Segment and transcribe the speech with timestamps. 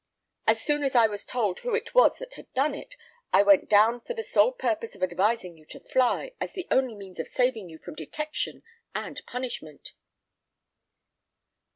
[0.47, 2.95] As soon as I was told who it was that had done it,
[3.31, 6.95] I went down for the sole purpose of advising you to fly, as the only
[6.95, 8.63] means of saving you from detection
[8.95, 9.93] and punishment."